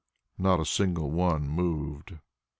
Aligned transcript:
Not 0.39 0.59
a 0.59 0.65
single 0.65 1.11
one 1.11 1.47
moved. 1.47 2.15